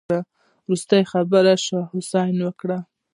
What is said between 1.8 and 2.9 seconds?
حسين وکړې.